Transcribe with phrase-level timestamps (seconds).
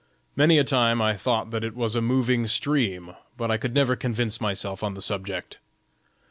[0.35, 3.95] Many a time I thought that it was a moving stream, but I could never
[3.95, 5.59] convince myself on the subject.